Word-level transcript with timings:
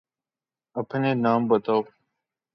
أپنے 0.75 1.13
نام 1.13 1.47
بتاؤ۔ 1.47 1.81